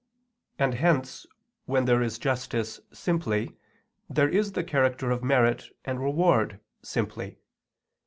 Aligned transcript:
And 0.57 0.73
hence 0.73 1.27
where 1.67 1.83
there 1.83 2.01
is 2.01 2.17
justice 2.17 2.79
simply, 2.91 3.55
there 4.09 4.27
is 4.27 4.53
the 4.53 4.63
character 4.63 5.11
of 5.11 5.23
merit 5.23 5.65
and 5.85 5.99
reward 6.01 6.59
simply. 6.81 7.37